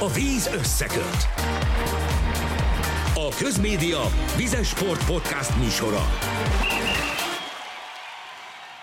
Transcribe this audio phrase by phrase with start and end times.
[0.00, 1.28] A víz összeköt.
[3.14, 4.00] A Közmédia
[4.36, 6.00] Vizes Sport Podcast műsora.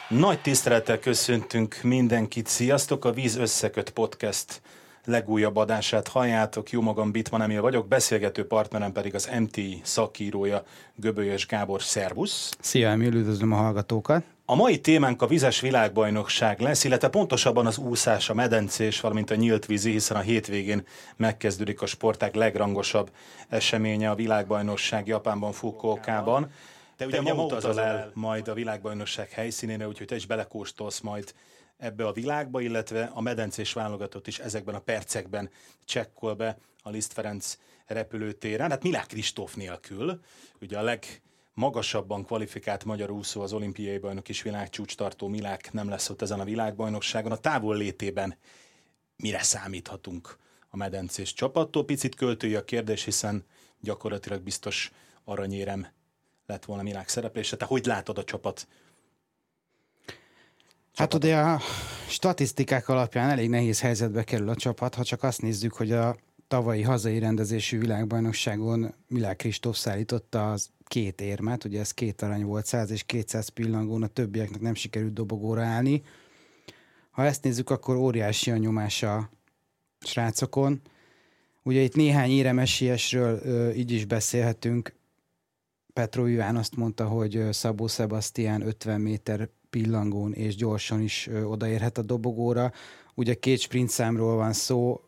[0.10, 2.47] Nagy tisztelettel köszöntünk mindenkit.
[2.47, 3.05] Sziasztok!
[3.05, 4.62] A Víz Összeköt Podcast
[5.05, 6.71] legújabb adását halljátok.
[6.71, 10.63] Jó magam Bitman Emil vagyok, beszélgető partnerem pedig az MTI szakírója
[10.95, 11.81] Göbölyös Gábor.
[11.81, 12.55] Szervusz!
[12.59, 14.23] Szia Emil, üdvözlöm a hallgatókat!
[14.46, 19.35] A mai témánk a vizes világbajnokság lesz, illetve pontosabban az úszás, a medencés, valamint a
[19.35, 20.85] nyílt vízi, hiszen a hétvégén
[21.16, 23.12] megkezdődik a sporták legrangosabb
[23.49, 26.52] eseménye, a világbajnokság Japánban, Fukuokában.
[26.98, 31.34] De ugye ma utazol el majd a világbajnokság helyszínére, úgyhogy te is belekóstolsz majd
[31.77, 35.49] ebbe a világba, illetve a medencés válogatott is ezekben a percekben
[35.85, 38.70] csekkol be a Liszt Ferenc repülőtéren.
[38.70, 40.20] Hát Milák Kristóf nélkül,
[40.62, 41.21] ugye a leg
[41.53, 46.39] magasabban kvalifikált magyar úszó az olimpiai bajnok és világcsúcs tartó Milák nem lesz ott ezen
[46.39, 47.31] a világbajnokságon.
[47.31, 48.38] A távol létében
[49.16, 50.38] mire számíthatunk
[50.70, 51.85] a medencés csapattól?
[51.85, 53.45] Picit költői a kérdés, hiszen
[53.79, 54.91] gyakorlatilag biztos
[55.23, 55.87] aranyérem
[56.45, 57.57] lett volna Milák szereplése.
[57.57, 58.67] Te hogy látod a csapat
[60.95, 61.60] Hát ugye a
[62.07, 66.15] statisztikák alapján elég nehéz helyzetbe kerül a csapat, ha csak azt nézzük, hogy a
[66.47, 72.66] tavalyi hazai rendezésű világbajnokságon Milák Kristóf szállította az két érmet, ugye ez két arany volt,
[72.66, 76.03] 100 és 200 pillangón, a többieknek nem sikerült dobogóra állni.
[77.11, 79.30] Ha ezt nézzük, akkor óriási a nyomás a
[80.00, 80.81] srácokon.
[81.63, 83.41] Ugye itt néhány éremesiesről
[83.75, 84.94] így is beszélhetünk.
[85.94, 92.02] Petro Iván azt mondta, hogy Szabó Sebastian 50 méter pillangón és gyorsan is odaérhet a
[92.02, 92.72] dobogóra.
[93.16, 95.02] Ugye két sprint számról van szó,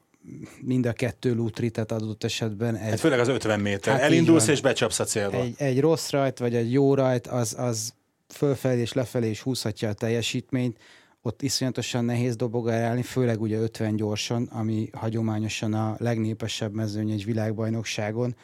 [0.62, 2.76] mind a kettő lútritet adott esetben.
[2.76, 3.94] Egy, hát főleg az 50 méter.
[3.94, 5.38] Hát Elindulsz és becsapsz a célba.
[5.38, 7.94] Egy, egy rossz rajt, vagy egy jó rajt, az, az
[8.28, 10.78] fölfelé és lefelé is húzhatja a teljesítményt.
[11.22, 17.26] Ott iszonyatosan nehéz dobogára állni, főleg ugye 50 gyorsan, ami hagyományosan a legnépesebb mezőny egy
[17.26, 18.36] világbajnokságon.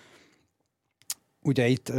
[1.41, 1.91] Ugye itt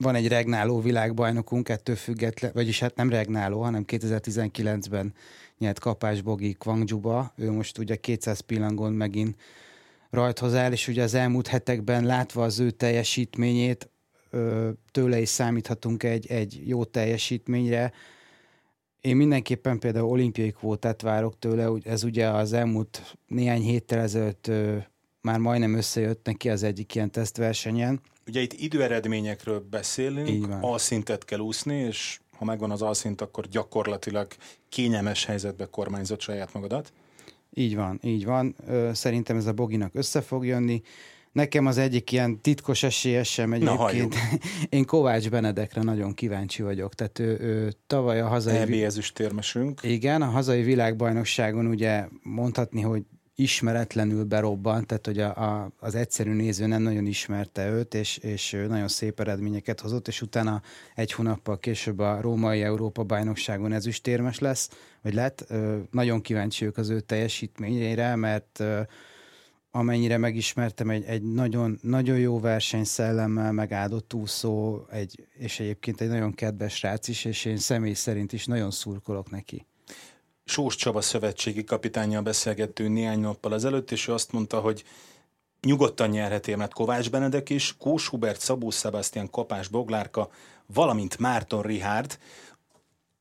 [0.00, 5.14] van egy regnáló világbajnokunk, ettől független, vagyis hát nem regnáló, hanem 2019-ben
[5.58, 9.40] nyert kapás Bogi Kwangjuba, ő most ugye 200 pillangon megint
[10.10, 13.90] rajthoz áll, és ugye az elmúlt hetekben látva az ő teljesítményét,
[14.90, 17.92] tőle is számíthatunk egy, egy jó teljesítményre.
[19.00, 24.50] Én mindenképpen például olimpiai kvótát várok tőle, ez ugye az elmúlt néhány héttel ezelőtt
[25.22, 28.00] már majdnem összejött neki az egyik ilyen tesztversenyen.
[28.26, 34.26] Ugye itt időeredményekről beszélünk, alszintet kell úszni, és ha megvan az alszint, akkor gyakorlatilag
[34.68, 36.92] kényelmes helyzetbe kormányzott saját magadat.
[37.54, 38.56] Így van, így van.
[38.92, 40.82] Szerintem ez a Boginak össze fog jönni.
[41.32, 44.14] Nekem az egyik ilyen titkos esélyesem egyébként.
[44.14, 44.20] Na,
[44.76, 46.94] Én Kovács Benedekre nagyon kíváncsi vagyok.
[46.94, 48.56] Tehát ő, ő tavaly a hazai...
[48.56, 49.80] EB ezüstérmesünk.
[49.82, 53.02] Igen, a hazai világbajnokságon ugye mondhatni, hogy
[53.40, 58.50] ismeretlenül berobbant, tehát hogy a, a, az egyszerű néző nem nagyon ismerte őt, és, és
[58.68, 60.62] nagyon szép eredményeket hozott, és utána
[60.94, 64.70] egy hónappal később a római Európa bajnokságon ezüstérmes lesz,
[65.02, 65.52] vagy lett.
[65.90, 68.62] Nagyon kíváncsi ők az ő teljesítményére, mert
[69.70, 76.34] amennyire megismertem, egy, egy nagyon, nagyon jó versenyszellemmel megáldott úszó, egy, és egyébként egy nagyon
[76.34, 79.66] kedves rác is, és én személy szerint is nagyon szurkolok neki.
[80.50, 84.84] Sós Csaba szövetségi kapitányjal beszélgettünk néhány nappal ezelőtt, és ő azt mondta, hogy
[85.60, 90.30] nyugodtan nyerhet mert Kovács Benedek is, Kós Hubert, Szabó Sebastian, Kapás Boglárka,
[90.66, 92.18] valamint Márton Rihárd,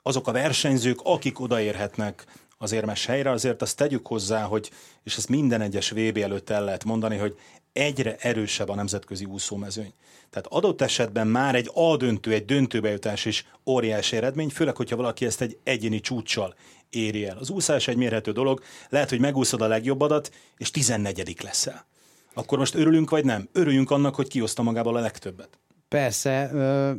[0.02, 2.26] azok a versenyzők, akik odaérhetnek
[2.58, 4.72] az érmes helyre, azért azt tegyük hozzá, hogy,
[5.04, 7.38] és ezt minden egyes VB előtt el lehet mondani, hogy
[7.74, 9.94] egyre erősebb a nemzetközi úszómezőny.
[10.30, 15.26] Tehát adott esetben már egy A döntő, egy döntőbejutás is óriási eredmény, főleg, hogyha valaki
[15.26, 16.56] ezt egy egyéni csúccsal
[16.90, 17.38] éri el.
[17.38, 21.86] Az úszás egy mérhető dolog, lehet, hogy megúszod a legjobbadat, és 14 leszel.
[22.34, 23.50] Akkor most örülünk, vagy nem?
[23.52, 25.60] Örüljünk annak, hogy kioszta magából a legtöbbet.
[25.88, 26.52] Persze,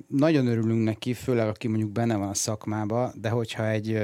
[0.07, 4.03] nagyon örülünk neki, főleg aki mondjuk benne van a szakmába, de hogyha egy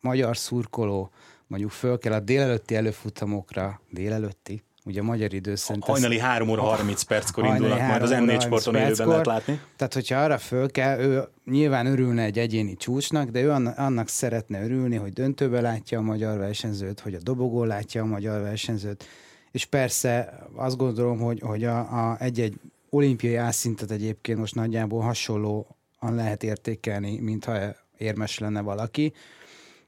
[0.00, 1.10] magyar szurkoló
[1.46, 5.84] mondjuk föl kell a délelőtti előfutamokra, délelőtti, ugye a magyar idő szerint...
[5.84, 9.60] Hajnali 3 óra 30 perckor indulnak majd az M4 sporton élőben lehet látni.
[9.76, 14.64] Tehát, hogyha arra föl kell, ő nyilván örülne egy egyéni csúcsnak, de ő annak szeretne
[14.64, 19.04] örülni, hogy döntőbe látja a magyar versenyzőt, hogy a dobogó látja a magyar versenyzőt,
[19.50, 22.60] és persze azt gondolom, hogy, hogy a, a egy-egy
[22.90, 25.64] olimpiai ászintet egyébként most nagyjából hasonlóan
[26.00, 29.12] lehet értékelni, mintha érmes lenne valaki,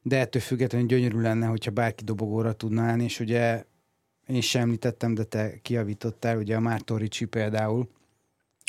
[0.03, 3.65] de ettől függetlenül gyönyörű lenne, hogyha bárki dobogóra tudná állni, és ugye
[4.27, 7.89] én sem említettem, de te kiavítottál, ugye a Márton Ricsi például,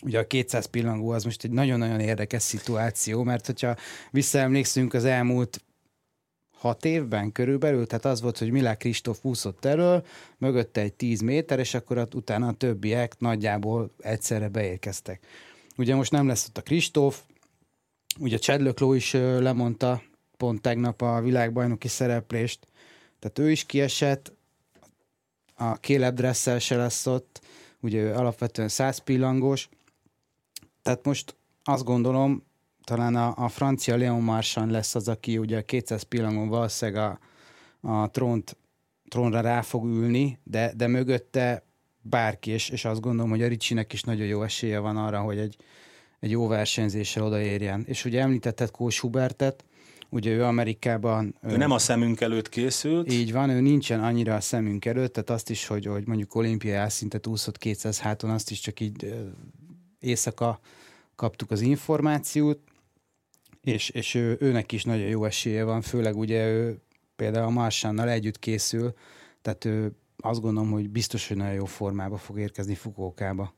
[0.03, 3.75] Ugye a 200 pillangó az most egy nagyon-nagyon érdekes szituáció, mert hogyha
[4.11, 5.63] visszaemlékszünk az elmúlt
[6.57, 10.05] hat évben körülbelül, tehát az volt, hogy Milák Kristóf úszott elől,
[10.37, 15.25] mögötte egy 10 méter, és akkor utána a többiek nagyjából egyszerre beérkeztek.
[15.77, 17.21] Ugye most nem lesz ott a Kristóf,
[18.19, 20.01] ugye Csedlökló is lemondta
[20.37, 22.67] pont tegnap a világbajnoki szereplést,
[23.19, 24.33] tehát ő is kiesett,
[25.55, 27.41] a Caleb Dressel se lesz ott,
[27.79, 29.69] ugye ő alapvetően 100 pillangós,
[30.81, 32.43] tehát most azt gondolom,
[32.83, 37.19] talán a, a francia Leon Marchand lesz az, aki ugye 200 pillangon valószínűleg a,
[37.91, 38.57] a trónt,
[39.07, 41.63] trónra rá fog ülni, de, de mögötte
[42.01, 45.37] bárki, és, és azt gondolom, hogy a Ricsinek is nagyon jó esélye van arra, hogy
[45.37, 45.57] egy,
[46.19, 47.83] egy jó versenyzéssel odaérjen.
[47.87, 49.65] És ugye említetted Kós Hubertet,
[50.15, 51.35] ugye ő Amerikában...
[51.41, 53.11] Ő, ő nem a szemünk előtt készült.
[53.11, 56.89] Így van, ő nincsen annyira a szemünk előtt, tehát azt is, hogy, hogy mondjuk olimpiai
[56.89, 59.15] szintet úszott 200 háton, azt is csak így
[59.99, 60.59] éjszaka
[61.15, 62.59] kaptuk az információt,
[63.61, 66.81] és, és ő, őnek is nagyon jó esélye van, főleg ugye ő
[67.15, 68.93] például a Marsánnal együtt készül,
[69.41, 73.53] tehát ő azt gondolom, hogy biztos, hogy nagyon jó formába fog érkezni Fukókába.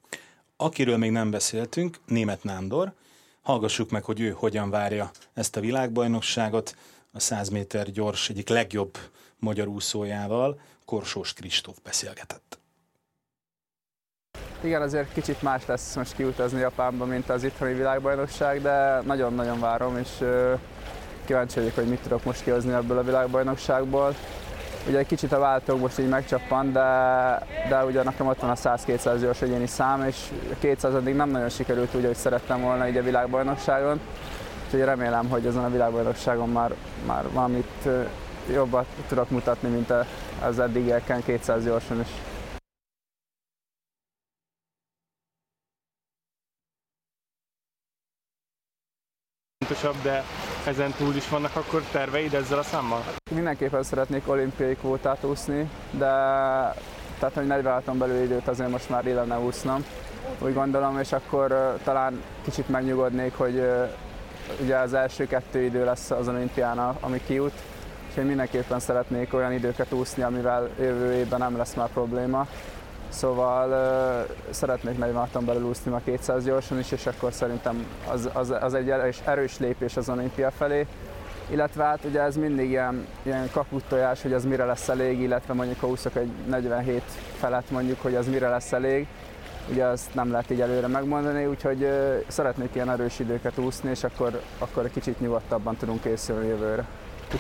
[0.56, 2.94] Akiről még nem beszéltünk, német Nándor.
[3.48, 6.76] Hallgassuk meg, hogy ő hogyan várja ezt a világbajnokságot
[7.12, 8.98] a 100 méter gyors egyik legjobb
[9.40, 12.60] magyar úszójával, Korsós Kristóf beszélgetett.
[14.62, 19.98] Igen, azért kicsit más lesz most kiutazni Japánba, mint az itthoni világbajnokság, de nagyon-nagyon várom,
[19.98, 20.24] és
[21.26, 24.16] kíváncsi vagyok, hogy mit tudok most kihozni ebből a világbajnokságból.
[24.88, 26.82] Ugye egy kicsit a váltók most így megcsappan, de,
[27.70, 30.16] de ugye nekem ott van a 100-200 gyors egyéni szám, és
[30.60, 34.00] 200 addig nem nagyon sikerült úgy, hogy szerettem volna így a világbajnokságon.
[34.66, 36.74] Úgyhogy remélem, hogy ezen a világbajnokságon már,
[37.06, 37.88] már valamit
[38.54, 39.94] jobbat tudok mutatni, mint
[40.46, 42.10] az eddigieken 200 gyorsan is.
[49.78, 50.24] fontosabb, de
[50.68, 53.04] ezen túl is vannak akkor terveid ezzel a számmal?
[53.32, 56.06] Mindenképpen szeretnék olimpiai kvótát úszni, de
[57.20, 59.86] tehát, hogy 46-on belül időt azért most már illene úsznom,
[60.40, 63.64] úgy gondolom, és akkor talán kicsit megnyugodnék, hogy
[64.62, 67.54] ugye az első kettő idő lesz az olimpián, ami kijut,
[68.10, 72.48] és én mindenképpen szeretnék olyan időket úszni, amivel jövő évben nem lesz már probléma.
[73.10, 78.54] Szóval uh, szeretnék 46-on belül úszni a 200 gyorsan is, és akkor szerintem az, az,
[78.62, 80.88] az egy erős, erős lépés az olimpia felé.
[81.50, 85.80] Illetve hát ugye ez mindig ilyen, ilyen kaputtojás, hogy az mire lesz elég, illetve mondjuk
[85.80, 87.02] ha úszok egy 47
[87.38, 89.08] felett mondjuk, hogy az mire lesz elég.
[89.70, 94.04] Ugye azt nem lehet így előre megmondani, úgyhogy uh, szeretnék ilyen erős időket úszni, és
[94.04, 96.86] akkor, akkor egy kicsit nyugodtabban tudunk készülni jövőre.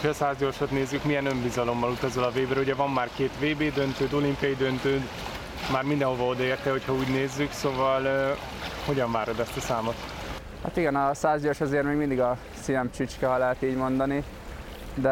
[0.01, 3.73] Ha a 100 gyorsat nézzük, milyen önbizalommal utazol a vb Ugye van már két VB
[3.73, 5.01] döntőd, olimpiai döntőd,
[5.71, 8.35] már mindenhova odaérte, hogyha úgy nézzük, szóval
[8.85, 9.95] hogyan várod ezt a számot?
[10.63, 14.23] Hát igen, a 100 gyors azért még mindig a szívem csücske, ha lehet így mondani,
[14.95, 15.11] de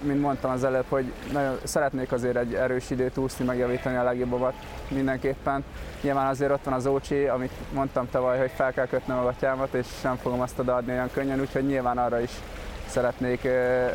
[0.00, 4.54] mint mondtam az előbb, hogy nagyon szeretnék azért egy erős időt úszni, megjavítani a legjobbat
[4.88, 5.64] mindenképpen.
[6.00, 9.74] Nyilván azért ott van az Ócsi, amit mondtam tavaly, hogy fel kell kötnöm a gatyámat,
[9.74, 12.30] és sem fogom azt odaadni olyan könnyen, úgyhogy nyilván arra is
[12.86, 13.48] szeretnék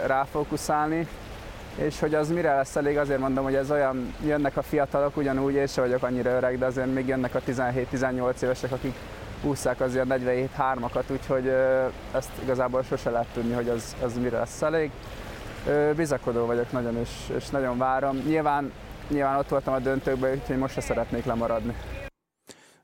[0.06, 1.08] ráfókuszálni
[1.76, 5.54] és hogy az mire lesz elég, azért mondom, hogy ez olyan, jönnek a fiatalok ugyanúgy,
[5.54, 8.96] és vagyok annyira öreg, de azért még jönnek a 17-18 évesek, akik
[9.44, 11.48] úszák azért 47 hármakat, úgyhogy
[12.16, 14.92] ezt igazából sose lehet tudni, hogy az, az mire lesz elég.
[15.96, 18.18] Bizakodó vagyok nagyon, és, és nagyon várom.
[18.28, 18.72] Nyilván,
[19.08, 21.76] nyilván ott voltam a döntőkben, úgyhogy most se szeretnék lemaradni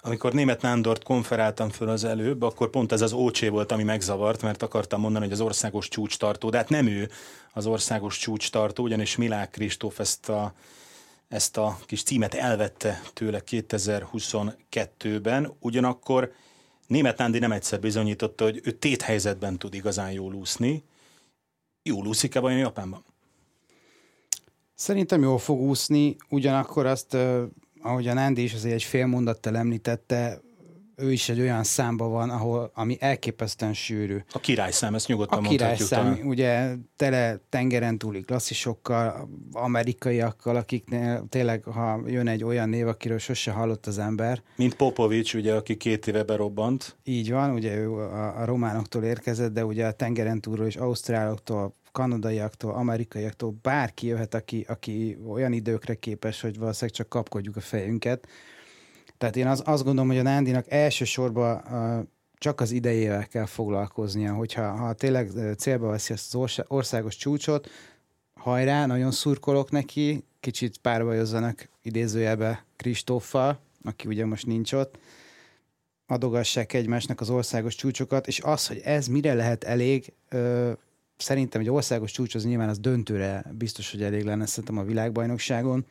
[0.02, 4.42] amikor német Nándort konferáltam föl az előbb, akkor pont ez az ócsé volt, ami megzavart,
[4.42, 7.10] mert akartam mondani, hogy az országos csúcstartó, de hát nem ő
[7.54, 10.54] az országos csúcstartó, ugyanis Milák Kristóf ezt a,
[11.28, 16.32] ezt a kis címet elvette tőle 2022-ben, ugyanakkor
[16.88, 20.84] német Nándi nem egyszer bizonyította, hogy ő téthelyzetben tud igazán jól úszni.
[21.84, 23.04] Jól úszik-e vajon Japánban?
[24.76, 27.18] Szerintem jól fog úszni, ugyanakkor azt
[27.82, 30.42] ahogy a Nándi is azért egy fél mondattal említette,
[31.00, 34.18] ő is egy olyan számba van, ahol, ami elképesztően sűrű.
[34.32, 36.28] A királyszám, ezt nyugodtan A királyszám, talán.
[36.28, 43.52] ugye tele tengeren túli klasszisokkal, amerikaiakkal, akiknél tényleg, ha jön egy olyan név, akiről sose
[43.52, 44.42] hallott az ember.
[44.56, 46.98] Mint Popovics, ugye, aki két éve berobbant.
[47.04, 51.76] Így van, ugye ő a, a románoktól érkezett, de ugye a tengeren túlról és ausztráloktól
[51.92, 58.28] kanadaiaktól, amerikaiaktól, bárki jöhet, aki, aki olyan időkre képes, hogy valószínűleg csak kapkodjuk a fejünket.
[59.18, 64.34] Tehát én az, azt gondolom, hogy a Nándinak elsősorban uh, csak az idejével kell foglalkoznia,
[64.34, 67.70] hogyha ha tényleg célba veszi ezt az országos csúcsot,
[68.34, 74.98] hajrá, nagyon szurkolok neki, kicsit párbajozzanak idézőjelbe Kristóffal, aki ugye most nincs ott,
[76.08, 80.14] adogassák egymásnak az országos csúcsokat, és az, hogy ez mire lehet elég,
[81.22, 85.86] szerintem egy országos csúcs az nyilván az döntőre biztos, hogy elég lenne szerintem a világbajnokságon.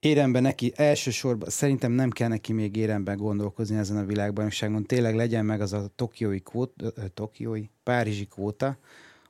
[0.00, 4.86] Éremben neki elsősorban, szerintem nem kell neki még éremben gondolkozni ezen a világbajnokságon.
[4.86, 8.78] Tényleg legyen meg az a tokiói, kvóta, tokiói párizsi kvóta,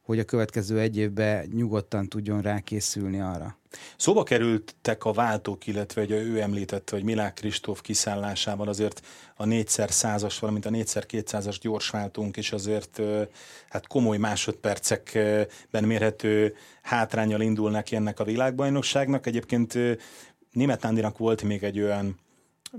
[0.06, 3.58] hogy a következő egy évben nyugodtan tudjon rákészülni arra.
[3.96, 10.36] Szóba kerültek a váltók, illetve hogy ő említette, hogy Milák Kristóf kiszállásával azért a 4x100-as,
[10.40, 13.00] valamint a 4x200-as gyorsváltunk is azért
[13.68, 19.26] hát komoly másodpercekben mérhető hátrányal indul neki ennek a világbajnokságnak.
[19.26, 19.78] Egyébként
[20.52, 22.18] Német Nándinak volt még egy olyan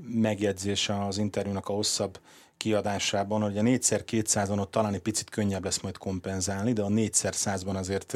[0.08, 2.20] megjegyzés az interjúnak a hosszabb
[2.58, 7.76] kiadásában, hogy a 4x200-on ott talán egy picit könnyebb lesz majd kompenzálni, de a 4x100-ban
[7.76, 8.16] azért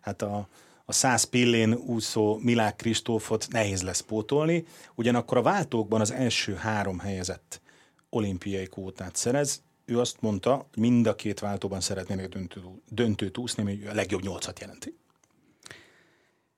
[0.00, 0.48] hát a,
[0.84, 4.64] a 100 pillén úszó Milák Kristófot nehéz lesz pótolni,
[4.94, 7.60] ugyanakkor a váltókban az első három helyezett
[8.08, 13.62] olimpiai kvótát szerez, ő azt mondta, hogy mind a két váltóban szeretnének döntő, döntőt úszni,
[13.62, 14.96] ami a legjobb nyolcat jelenti.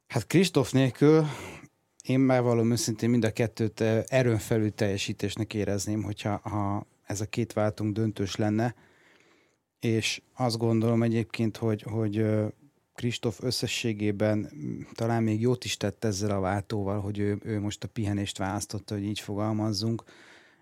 [0.06, 1.26] Hát Kristóf nélkül
[2.02, 7.26] én már valami őszintén mind a kettőt erőn felül teljesítésnek érezném, hogyha ha ez a
[7.26, 8.74] két váltunk döntős lenne,
[9.80, 12.26] és azt gondolom egyébként, hogy, hogy
[12.94, 14.50] Kristóf összességében
[14.94, 18.94] talán még jót is tett ezzel a váltóval, hogy ő, ő most a pihenést választotta,
[18.94, 20.02] hogy így fogalmazzunk,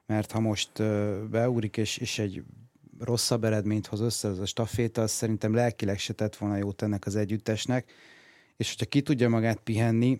[0.06, 0.82] mert ha most
[1.30, 2.42] beugrik és, és egy
[2.98, 7.06] rosszabb eredményt hoz össze az a staféta, az szerintem lelkileg se tett volna jót ennek
[7.06, 7.92] az együttesnek,
[8.56, 10.16] és hogyha ki tudja magát pihenni,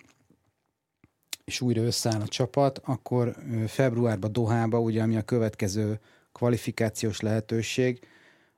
[1.44, 3.36] és újra összeáll a csapat, akkor
[3.66, 6.00] februárban Dohába, ugye ami a következő
[6.32, 8.06] kvalifikációs lehetőség,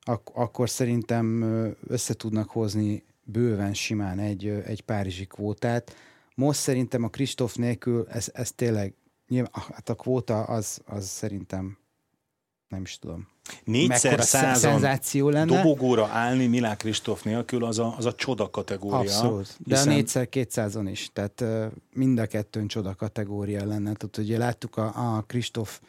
[0.01, 1.43] ak- akkor szerintem
[1.87, 5.95] össze tudnak hozni bőven simán egy, egy párizsi kvótát.
[6.35, 8.95] Most szerintem a Kristóf nélkül ez, ez tényleg,
[9.29, 11.79] nyilván, hát a kvóta az, az szerintem
[12.69, 13.29] nem is tudom.
[13.65, 15.01] Négyszer százan
[15.47, 18.99] dobogóra állni Milák Kristóf nélkül az a, az a csoda kategória.
[18.99, 19.93] Abszolút, de hiszen...
[19.93, 21.45] a négyszer kétszázon is, tehát
[21.93, 23.93] mind a kettőn csoda kategória lenne.
[23.93, 25.81] Tehát ugye láttuk a, a Kristóf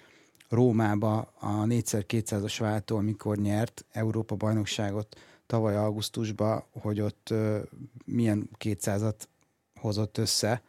[0.50, 5.17] Rómába a 4x200-as váltó, amikor nyert Európa bajnokságot
[5.48, 7.34] tavaly augusztusban, hogy ott
[8.05, 9.15] milyen 200-at
[9.79, 10.62] hozott össze.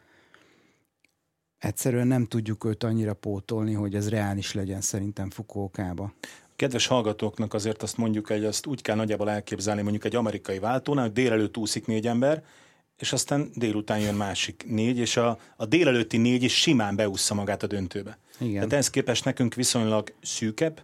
[1.58, 6.12] Egyszerűen nem tudjuk őt annyira pótolni, hogy ez reális legyen szerintem Fukuokába.
[6.56, 11.04] Kedves hallgatóknak azért azt mondjuk, hogy azt úgy kell nagyjából elképzelni mondjuk egy amerikai váltónál,
[11.04, 12.44] hogy délelőtt úszik négy ember,
[12.98, 17.62] és aztán délután jön másik négy, és a, a délelőtti négy is simán beúszza magát
[17.62, 18.18] a döntőbe.
[18.38, 18.54] Igen.
[18.54, 20.80] Tehát ehhez képest nekünk viszonylag szűkebb,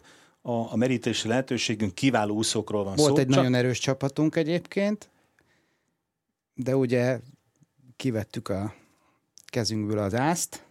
[0.46, 3.16] a, a merítési lehetőségünk kiváló úszókról van Volt szó.
[3.16, 3.36] egy csak...
[3.36, 5.10] nagyon erős csapatunk egyébként,
[6.54, 7.20] de ugye
[7.96, 8.74] kivettük a
[9.46, 10.63] kezünkből az ászt,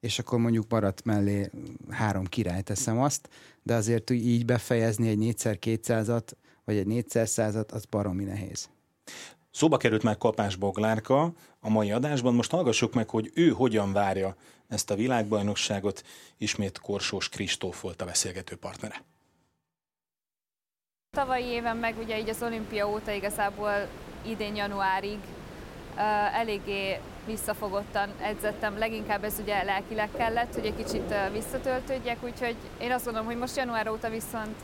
[0.00, 1.50] és akkor mondjuk maradt mellé
[1.90, 3.28] három király, teszem azt,
[3.62, 6.30] de azért így befejezni egy 4x200-at,
[6.64, 8.68] vagy egy 4x100-at, az baromi nehéz.
[9.50, 14.36] Szóba került már Kapás Boglárka a mai adásban, most hallgassuk meg, hogy ő hogyan várja
[14.68, 16.02] ezt a világbajnokságot.
[16.36, 19.04] Ismét Korsós Kristóf volt a beszélgető partnere.
[21.10, 23.88] Tavalyi éven meg ugye így az olimpia óta igazából
[24.26, 25.18] idén januárig
[26.32, 33.04] eléggé visszafogottan edzettem, leginkább ez ugye lelkileg kellett, hogy egy kicsit visszatöltődjek, úgyhogy én azt
[33.04, 34.54] gondolom, hogy most január óta viszont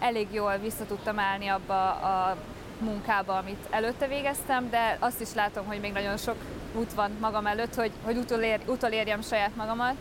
[0.00, 2.36] elég jól vissza tudtam állni abba a
[2.78, 6.36] munkába, amit előtte végeztem, de azt is látom, hogy még nagyon sok
[6.74, 9.94] út van magam előtt, hogy, hogy utolér, utolérjem saját magamat.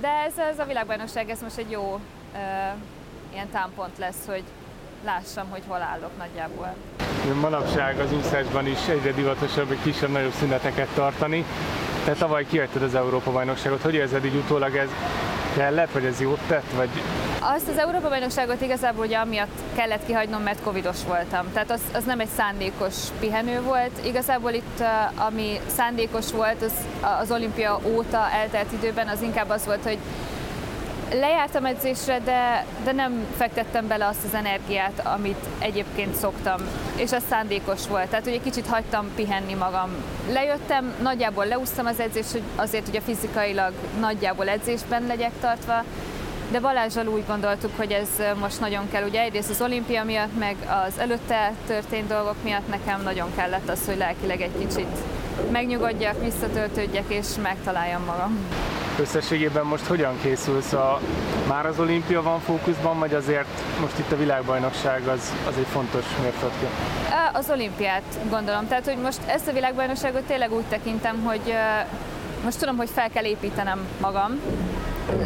[0.00, 2.00] De ez, ez a világbajnokság, ez most egy jó
[2.32, 2.40] uh,
[3.32, 4.42] ilyen támpont lesz, hogy
[5.04, 6.74] lássam, hogy hol állok nagyjából.
[7.40, 11.44] Manapság az úszásban is egyre divatosabb egy kisebb-nagyobb szüneteket tartani.
[12.04, 14.88] Te tavaly kihagytad az Európa-bajnokságot, hogy érzed így utólag ez
[15.56, 16.88] kellett, vagy ez jót tett, vagy
[17.46, 21.52] azt az Európa-bajnokságot igazából ugye amiatt kellett kihagynom, mert covidos voltam.
[21.52, 23.90] Tehát az, az nem egy szándékos pihenő volt.
[24.04, 24.82] Igazából itt,
[25.14, 26.72] ami szándékos volt, az,
[27.20, 29.98] az olimpia óta eltelt időben, az inkább az volt, hogy
[31.12, 36.60] lejártam edzésre, de, de nem fektettem bele azt az energiát, amit egyébként szoktam,
[36.96, 38.08] és ez szándékos volt.
[38.08, 39.90] Tehát ugye kicsit hagytam pihenni magam.
[40.32, 45.84] Lejöttem, nagyjából leúztam az edzést, hogy azért ugye fizikailag nagyjából edzésben legyek tartva,
[46.50, 48.08] de Balázsal úgy gondoltuk, hogy ez
[48.40, 49.04] most nagyon kell.
[49.04, 50.56] Ugye egyrészt az olimpia miatt, meg
[50.86, 54.96] az előtte történt dolgok miatt nekem nagyon kellett az, hogy lelkileg egy kicsit
[55.50, 58.38] megnyugodjak, visszatöltődjek és megtaláljam magam.
[59.00, 60.72] Összességében most hogyan készülsz?
[60.72, 61.00] A,
[61.48, 66.04] már az olimpia van fókuszban, vagy azért most itt a világbajnokság az, az egy fontos
[66.22, 66.66] mérföldkő?
[67.32, 68.68] Az olimpiát gondolom.
[68.68, 71.54] Tehát, hogy most ezt a világbajnokságot tényleg úgy tekintem, hogy
[72.44, 74.40] most tudom, hogy fel kell építenem magam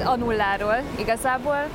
[0.04, 1.66] a nulláról igazából,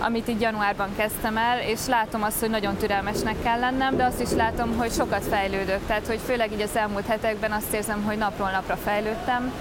[0.00, 4.20] amit így januárban kezdtem el, és látom azt, hogy nagyon türelmesnek kell lennem, de azt
[4.20, 5.80] is látom, hogy sokat fejlődök.
[5.86, 9.52] Tehát, hogy főleg így az elmúlt hetekben azt érzem, hogy napról napra fejlődtem.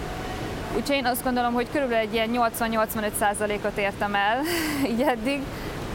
[0.75, 4.41] Úgyhogy én azt gondolom, hogy körülbelül egy ilyen 80-85%-ot értem el
[4.91, 5.41] így eddig,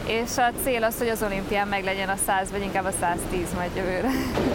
[0.05, 3.47] és a cél az, hogy az olimpián meg legyen a 100, vagy inkább a 110
[3.55, 4.09] majd jövőre.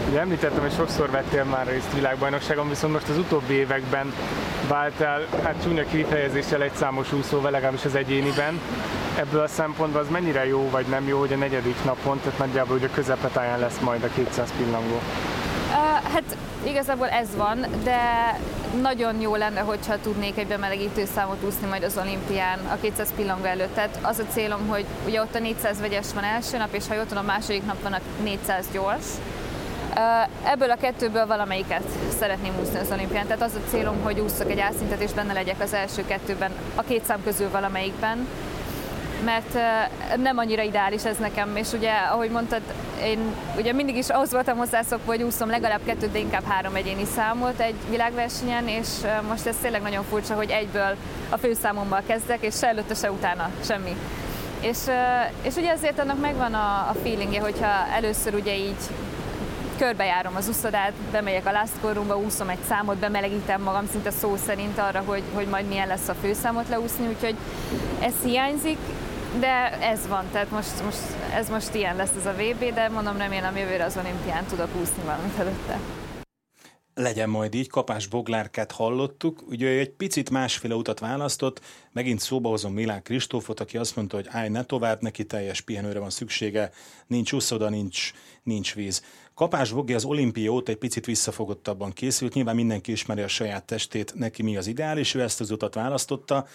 [0.08, 4.12] Ugye említettem, hogy sokszor vettél már részt világbajnokságon, viszont most az utóbbi években
[4.68, 8.60] váltál, hát csúnya kifejezéssel egy számos úszóval, legalábbis az egyéniben.
[9.18, 12.76] Ebből a szempontból az mennyire jó vagy nem jó, hogy a negyedik napon, tehát nagyjából
[12.76, 15.00] ugye a közepetáján lesz majd a 200 pillangó?
[16.12, 18.00] Hát igazából ez van, de
[18.82, 23.44] nagyon jó lenne, hogyha tudnék egy bemelegítő számot úszni majd az olimpián a 200 pillangó
[23.44, 23.74] előtt.
[23.74, 26.94] Tehát az a célom, hogy ugye ott a 400 vegyes van első nap, és ha
[26.94, 29.06] jól tudom, második nap van a 400 gyors.
[30.44, 31.82] Ebből a kettőből valamelyiket
[32.18, 33.26] szeretném úszni az olimpián.
[33.26, 36.82] Tehát az a célom, hogy ússzak egy álszintet, és benne legyek az első kettőben, a
[36.82, 38.28] két szám közül valamelyikben
[39.24, 39.58] mert
[40.16, 42.60] nem annyira ideális ez nekem, és ugye, ahogy mondtad,
[43.02, 43.18] én
[43.56, 47.60] ugye mindig is ahhoz voltam hozzászokva, hogy úszom legalább kettőt, de inkább három egyéni számot
[47.60, 48.88] egy világversenyen, és
[49.28, 50.96] most ez tényleg nagyon furcsa, hogy egyből
[51.28, 53.96] a főszámommal kezdek, és se előtte, se utána semmi.
[54.60, 54.78] És,
[55.42, 58.76] és ugye ezért annak megvan a, a feelingje, hogyha először ugye így
[59.78, 65.00] körbejárom az úszodát, bemegyek a last úszom egy számot, bemelegítem magam szinte szó szerint arra,
[65.00, 67.34] hogy, hogy majd milyen lesz a főszámot leúszni, úgyhogy
[68.00, 68.78] ez hiányzik,
[69.40, 70.98] de ez van, tehát most, most,
[71.34, 75.02] ez most ilyen lesz ez a VB, de mondom remélem jövőre az olimpián tudok úszni
[75.04, 75.78] valamit előtte.
[76.94, 81.60] Legyen majd így, Kapás Boglárkát hallottuk, ugye egy picit másféle utat választott,
[81.92, 85.98] megint szóba hozom Milán Kristófot, aki azt mondta, hogy állj ne tovább, neki teljes pihenőre
[85.98, 86.70] van szüksége,
[87.06, 89.02] nincs úszoda, nincs, nincs víz.
[89.38, 94.14] Kapás Bogi az olimpia óta egy picit visszafogottabban készült, nyilván mindenki ismeri a saját testét,
[94.14, 96.46] neki mi az ideális, ő ezt az utat választotta,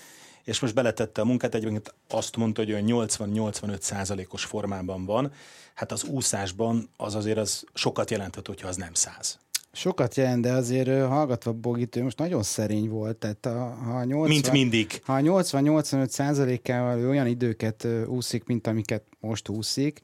[0.43, 5.31] és most beletette a munkát, egyébként azt mondta, hogy olyan 80-85 százalékos formában van.
[5.73, 9.39] Hát az úszásban az azért az sokat jelenthet, hogyha az nem száz.
[9.71, 14.27] Sokat jelent, de azért hallgatva Bogit, ő most nagyon szerény volt, tehát a, ha 80,
[14.27, 15.01] mint mindig.
[15.05, 20.03] Ha 80-85 százalékával olyan időket úszik, mint amiket most úszik,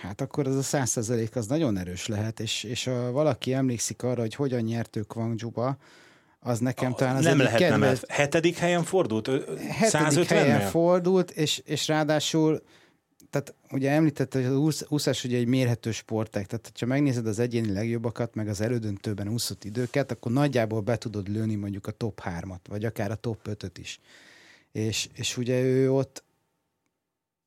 [0.00, 4.02] hát akkor az a 100 százalék az nagyon erős lehet, és, és ha valaki emlékszik
[4.02, 5.76] arra, hogy hogyan nyertük Guangzhouba,
[6.40, 8.00] az nekem talán az Nem lehet kedvez...
[8.06, 9.30] nem, hetedik helyen fordult?
[9.60, 12.62] Hetedik helyen fordult, és, és ráadásul
[13.30, 17.72] tehát ugye említette, hogy az úszás ugye egy mérhető sportág, tehát ha megnézed az egyéni
[17.72, 22.60] legjobbakat, meg az elődöntőben úszott időket, akkor nagyjából be tudod lőni mondjuk a top 3-at,
[22.68, 24.00] vagy akár a top 5-öt is.
[24.72, 26.24] És, és ugye ő ott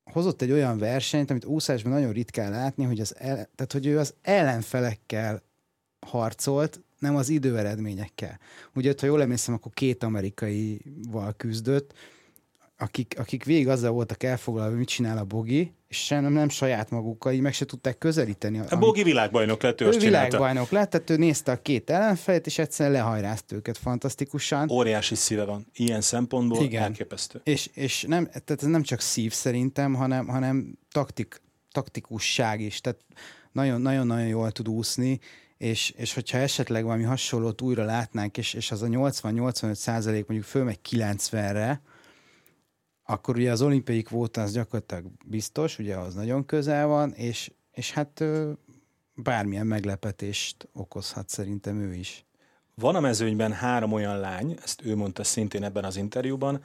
[0.04, 3.98] hozott egy olyan versenyt, amit úszásban nagyon ritkán látni, hogy, az el, tehát, hogy ő
[3.98, 5.42] az ellenfelekkel
[6.06, 8.38] harcolt, nem az időeredményekkel.
[8.74, 11.94] Ugye, ha jól emlékszem, akkor két amerikaival küzdött,
[12.82, 16.90] akik, akik végig azzal voltak elfoglalva, hogy mit csinál a Bogi, és sem nem saját
[16.90, 18.60] magukkal, így meg se tudták közelíteni.
[18.70, 22.58] A Bogi világbajnok lett, ő, ő világbajnok lett, tehát ő nézte a két ellenfelet, és
[22.58, 24.70] egyszerűen lehajrázt őket fantasztikusan.
[24.70, 26.82] Óriási szíve van, ilyen szempontból Igen.
[26.82, 27.40] elképesztő.
[27.44, 31.40] És, és nem, tehát ez nem csak szív szerintem, hanem, hanem taktik,
[31.72, 33.00] taktikusság is, tehát
[33.52, 35.20] nagyon-nagyon jól tud úszni,
[35.58, 40.50] és, és hogyha esetleg valami hasonlót újra látnánk, és, és az a 80-85 százalék mondjuk
[40.50, 41.80] fölmegy 90-re,
[43.04, 47.92] akkor ugye az olimpiai kvóta az gyakorlatilag biztos, ugye az nagyon közel van, és, és
[47.92, 48.24] hát
[49.14, 52.24] bármilyen meglepetést okozhat szerintem ő is.
[52.74, 56.62] Van a mezőnyben három olyan lány, ezt ő mondta szintén ebben az interjúban,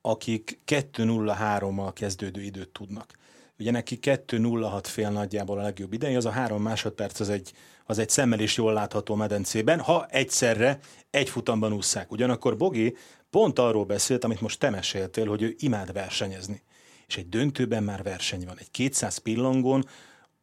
[0.00, 3.16] akik 2-0-3-mal kezdődő időt tudnak.
[3.58, 7.52] Ugye neki 2-0-6 fél nagyjából a legjobb ideje, az a három másodperc az egy,
[7.86, 10.78] az egy szemmel is jól látható medencében, ha egyszerre
[11.10, 12.12] egy futamban ússzák.
[12.12, 12.96] Ugyanakkor Bogi
[13.30, 16.62] pont arról beszélt, amit most te meséltél, hogy ő imád versenyezni.
[17.06, 18.58] És egy döntőben már verseny van.
[18.58, 19.84] Egy 200 pillangón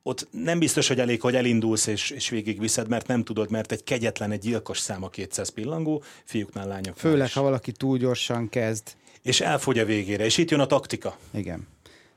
[0.08, 3.84] ott nem biztos, hogy elég, hogy elindulsz és, és végigviszed, mert nem tudod, mert egy
[3.84, 7.34] kegyetlen, egy gyilkos szám a 200 pillangó, fiúknál, lányoknál Főleg, is.
[7.34, 8.96] ha valaki túl gyorsan kezd.
[9.22, 11.18] És elfogy a végére, és itt jön a taktika.
[11.32, 11.68] Igen.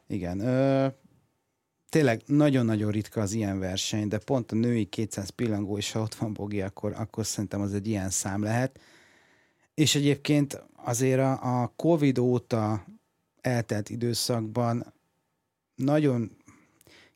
[0.09, 0.41] Igen.
[0.41, 0.87] Ö,
[1.89, 6.15] tényleg nagyon-nagyon ritka az ilyen verseny, de pont a női 200 pillangó, és ha ott
[6.15, 8.81] van Bogi, akkor, akkor szerintem az egy ilyen szám lehet.
[9.79, 12.85] És egyébként azért a, a Covid óta
[13.41, 14.93] eltelt időszakban
[15.75, 16.37] nagyon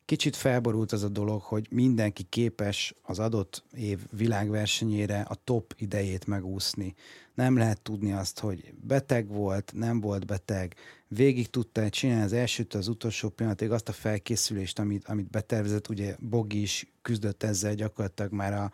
[0.05, 6.27] kicsit felborult az a dolog, hogy mindenki képes az adott év világversenyére a top idejét
[6.27, 6.95] megúszni.
[7.33, 10.75] Nem lehet tudni azt, hogy beteg volt, nem volt beteg,
[11.07, 16.15] végig tudta csinálni az elsőt az utolsó pillanatig azt a felkészülést, amit, amit betervezett, ugye
[16.19, 18.71] Bogi is küzdött ezzel gyakorlatilag már a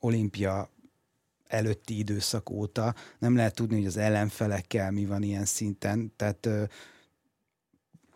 [0.00, 0.70] olimpia
[1.52, 2.94] előtti időszak óta.
[3.18, 6.48] Nem lehet tudni, hogy az ellenfelekkel mi van ilyen szinten, tehát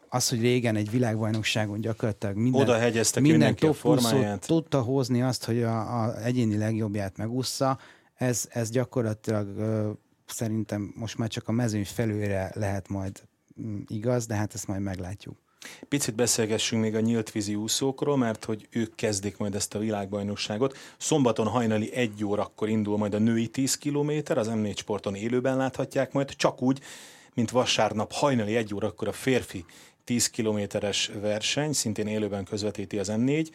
[0.08, 5.44] az, hogy régen egy világbajnokságon gyakorlatilag minden, Oda hegyeztek minden top a tudta hozni azt,
[5.44, 7.78] hogy a, a egyéni legjobbját megúszza,
[8.14, 9.90] ez, ez gyakorlatilag ö,
[10.26, 13.22] szerintem most már csak a mezőny felőre lehet majd
[13.60, 15.45] mm, igaz, de hát ezt majd meglátjuk.
[15.88, 20.76] Picit beszélgessünk még a nyílt vízi úszókról, mert hogy ők kezdik majd ezt a világbajnokságot.
[20.98, 26.12] Szombaton hajnali egy órakor indul majd a női 10 kilométer, az M4 sporton élőben láthatják
[26.12, 26.80] majd, csak úgy,
[27.34, 29.64] mint vasárnap hajnali egy órakor a férfi
[30.04, 33.48] 10 kilométeres verseny, szintén élőben közvetíti az M4,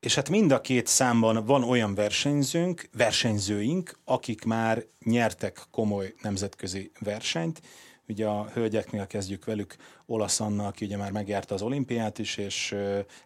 [0.00, 6.90] és hát mind a két számban van olyan versenyzőnk, versenyzőink, akik már nyertek komoly nemzetközi
[6.98, 7.60] versenyt,
[8.10, 12.76] Ugye a hölgyeknél kezdjük velük, Olasz Anna, aki ugye már megjárta az olimpiát is, és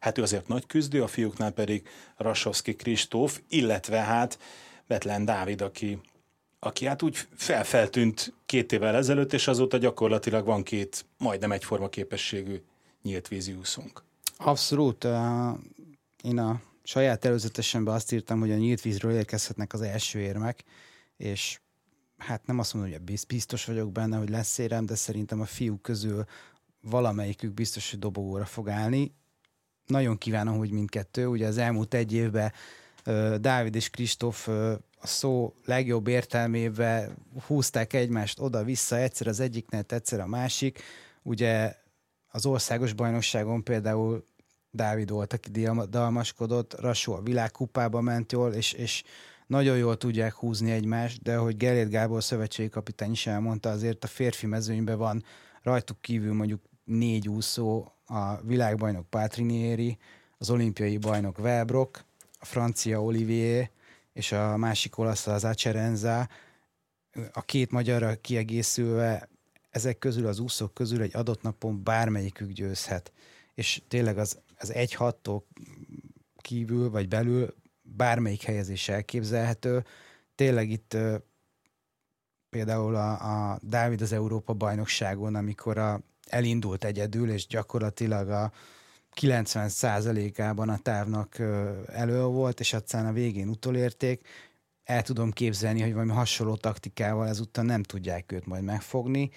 [0.00, 4.38] hát ő azért nagy küzdő, a fiúknál pedig Rasowski Kristóf, illetve hát
[4.86, 6.00] Betlen Dávid, aki,
[6.58, 12.62] aki hát úgy felfeltűnt két évvel ezelőtt, és azóta gyakorlatilag van két majdnem egyforma képességű
[13.02, 14.02] nyílt vízi úszónk.
[14.36, 15.04] Abszolút.
[16.22, 20.64] Én a saját előzetesemben azt írtam, hogy a nyílt vízről érkezhetnek az első érmek,
[21.16, 21.58] és
[22.26, 25.82] hát nem azt mondom, hogy biztos vagyok benne, hogy lesz érem, de szerintem a fiúk
[25.82, 26.24] közül
[26.80, 29.14] valamelyikük biztos, hogy dobogóra fog állni.
[29.86, 31.26] Nagyon kívánom, hogy mindkettő.
[31.26, 32.52] Ugye az elmúlt egy évben
[33.06, 34.48] uh, Dávid és Kristóf
[35.00, 40.82] a szó legjobb értelmében húzták egymást oda-vissza, egyszer az egyiknek, egyszer a másik.
[41.22, 41.76] Ugye
[42.28, 44.26] az országos bajnokságon például
[44.70, 49.02] Dávid volt, aki diadalmaskodott, Rasó a világkupába ment jól, és, és
[49.54, 54.06] nagyon jól tudják húzni egymást, de ahogy Gerét Gábor szövetségi kapitány is elmondta, azért a
[54.06, 55.24] férfi mezőnyben van
[55.62, 59.98] rajtuk kívül mondjuk négy úszó, a világbajnok Patrinieri,
[60.38, 62.04] az olimpiai bajnok Velbrok,
[62.38, 63.70] a francia Olivier,
[64.12, 66.28] és a másik olasz az Acerenza,
[67.32, 69.28] a két magyarra kiegészülve
[69.70, 73.12] ezek közül az úszók közül egy adott napon bármelyikük győzhet.
[73.54, 75.44] És tényleg az, az egy hattól
[76.36, 79.84] kívül vagy belül bármelyik helyezés elképzelhető.
[80.34, 80.96] Tényleg itt
[82.50, 83.12] például a,
[83.52, 88.52] a Dávid az Európa bajnokságon, amikor a, elindult egyedül, és gyakorlatilag a
[89.20, 91.38] 90%-ában a távnak
[91.86, 94.26] elő volt, és aztán a végén utolérték.
[94.84, 99.30] El tudom képzelni, hogy valami hasonló taktikával ezúttal nem tudják őt majd megfogni,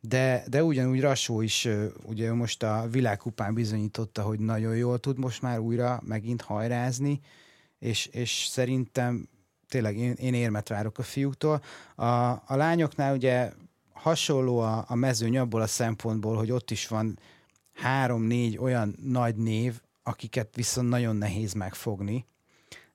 [0.00, 1.68] de, de ugyanúgy Rasó is
[2.02, 7.20] ugye most a világkupán bizonyította, hogy nagyon jól tud most már újra megint hajrázni,
[7.82, 9.28] és, és szerintem
[9.68, 11.62] tényleg én, én érmet várok a fiúktól.
[11.94, 13.52] A, a lányoknál ugye
[13.92, 17.18] hasonló a, a mezőny abból a szempontból, hogy ott is van
[17.72, 22.26] három-négy olyan nagy név, akiket viszont nagyon nehéz megfogni,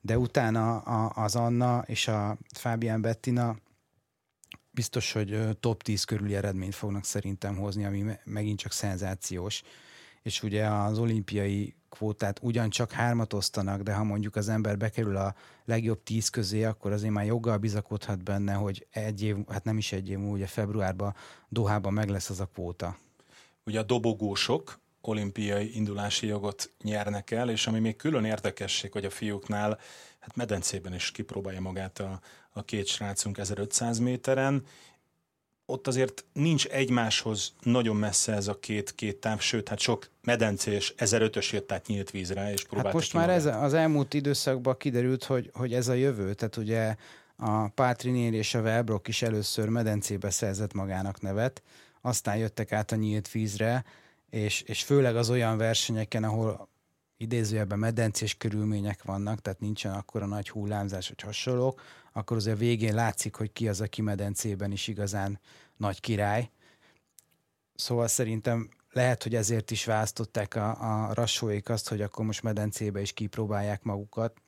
[0.01, 3.55] de utána a, az Anna és a Fábián Bettina
[4.71, 9.61] biztos, hogy top 10 körüli eredményt fognak szerintem hozni, ami megint csak szenzációs.
[10.27, 15.35] És ugye az olimpiai kvótát ugyancsak hármat osztanak, de ha mondjuk az ember bekerül a
[15.65, 19.91] legjobb tíz közé, akkor azért már joggal bizakodhat benne, hogy egy év, hát nem is
[19.91, 21.15] egy év múlva, ugye februárban
[21.49, 22.97] Dohában meg lesz az a kvóta.
[23.65, 29.09] Ugye a dobogósok olimpiai indulási jogot nyernek el, és ami még külön érdekesség, hogy a
[29.09, 29.79] fiúknál,
[30.19, 32.19] hát medencében is kipróbálja magát a,
[32.51, 34.63] a két srácunk 1500 méteren,
[35.69, 40.93] ott azért nincs egymáshoz nagyon messze ez a két, két táv, sőt, hát sok medencés
[40.97, 45.23] 1005-ös jött át nyílt vízre, és próbáltak Hát most már ez az elmúlt időszakban kiderült,
[45.23, 46.95] hogy, hogy ez a jövő, tehát ugye
[47.35, 51.61] a Pátrinér és a Velbrok is először medencébe szerzett magának nevet,
[52.01, 53.85] aztán jöttek át a nyílt vízre,
[54.29, 56.69] és, és főleg az olyan versenyeken, ahol
[57.17, 61.81] idézőjelben medencés körülmények vannak, tehát nincsen akkora nagy hullámzás, vagy hasonlók,
[62.13, 65.39] akkor azért végén látszik, hogy ki az, aki medencében is igazán
[65.77, 66.49] nagy király.
[67.75, 70.69] Szóval szerintem lehet, hogy ezért is választották a,
[71.07, 74.41] a rassóik azt, hogy akkor most medencébe is kipróbálják magukat.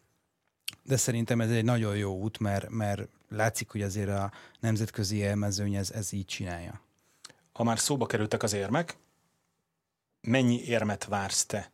[0.83, 5.75] De szerintem ez egy nagyon jó út, mert, mert látszik, hogy azért a nemzetközi élmezőny
[5.75, 6.81] ez, ez így csinálja.
[7.53, 8.97] Ha már szóba kerültek az érmek,
[10.21, 11.71] mennyi érmet vársz te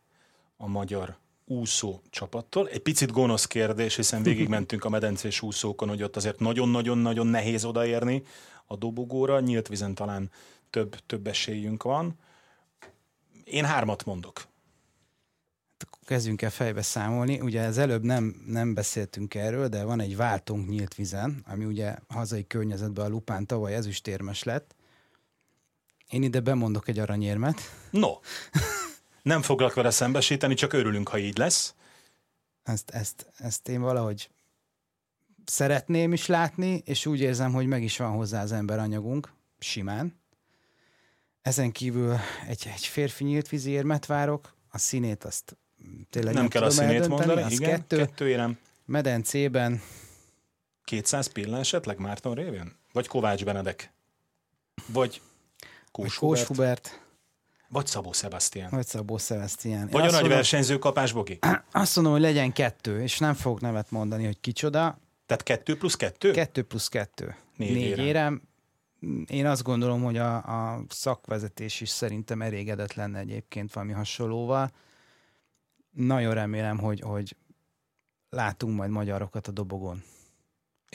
[0.58, 2.68] a magyar úszó csapattól.
[2.70, 8.24] Egy picit gonosz kérdés, hiszen végigmentünk a medencés úszókon, hogy ott azért nagyon-nagyon-nagyon nehéz odaérni
[8.65, 10.32] a dobogóra, nyílt vizen talán
[10.70, 12.20] több, több esélyünk van.
[13.44, 14.48] Én hármat mondok.
[16.06, 17.39] Kezdjünk el fejbe számolni.
[17.39, 21.96] Ugye az előbb nem, nem beszéltünk erről, de van egy váltónk nyílt vizen, ami ugye
[22.08, 24.76] hazai környezetben a Lupán tavaly ezüstérmes lett.
[26.10, 27.62] Én ide bemondok egy aranyérmet.
[27.91, 28.10] No.
[29.26, 31.74] Nem foglak vele szembesíteni, csak örülünk, ha így lesz.
[32.64, 34.30] Ezt, ezt, ezt én valahogy
[35.46, 40.20] szeretném is látni, és úgy érzem, hogy meg is van hozzá az ember anyagunk, simán.
[41.42, 42.16] Ezen kívül
[42.48, 45.58] egy, egy férfi nyílt vízi érmet várok, a színét azt
[46.10, 47.98] tényleg Nem, nem, kell a színét mondani, az igen, kettő.
[47.98, 48.58] kettő érem.
[48.86, 49.82] Medencében
[50.84, 52.76] 200 pillanat esetleg Márton révén?
[52.92, 53.92] Vagy Kovács Benedek?
[54.88, 55.22] Vagy
[55.92, 56.88] Kós, Kós Hubert?
[56.88, 57.05] Hubert,
[57.69, 58.69] Vagy Szabó Sebastian?
[58.69, 59.88] vagy Szabó Sebastian.
[59.91, 61.39] Vagy a nagy versenyző Kapás Bogi?
[61.71, 64.99] Azt mondom, hogy legyen kettő, és nem fogok nevet mondani, hogy kicsoda.
[65.25, 66.32] Tehát kettő plusz kettő?
[66.32, 67.36] Kettő plusz kettő.
[67.56, 68.06] Négy Négy, érem.
[68.06, 68.41] érem.
[69.28, 74.71] Én azt gondolom, hogy a, a szakvezetés is szerintem elégedett lenne egyébként valami hasonlóval.
[75.91, 77.36] Nagyon remélem, hogy, hogy
[78.30, 80.04] látunk majd magyarokat a dobogon.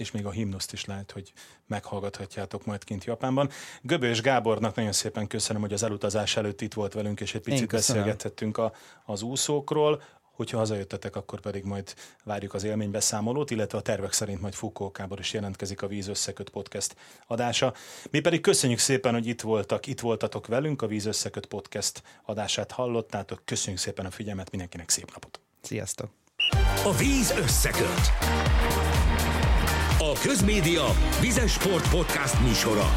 [0.01, 1.33] És még a himnuszt is lehet, hogy
[1.67, 3.51] meghallgathatjátok majd kint Japánban.
[3.83, 7.69] Göbös Gábornak nagyon szépen köszönöm, hogy az elutazás előtt itt volt velünk, és egy picit
[7.69, 8.73] beszélgethettünk a,
[9.05, 10.03] az úszókról.
[10.33, 15.33] Hogyha hazajöttetek, akkor pedig majd várjuk az élménybeszámolót, illetve a tervek szerint majd Fukuokában is
[15.33, 17.75] jelentkezik a Víz Összeköt podcast adása.
[18.11, 22.71] Mi pedig köszönjük szépen, hogy itt voltak, itt voltatok velünk, a Víz Összeköt podcast adását
[22.71, 23.43] hallottátok.
[23.45, 25.41] Köszönjük szépen a figyelmet, mindenkinek szép napot!
[25.61, 26.11] Sziasztok!
[26.85, 28.11] A víz összeköt.
[30.11, 30.85] A Közmédia
[31.21, 31.57] Vizes
[31.91, 32.93] Podcast műsora.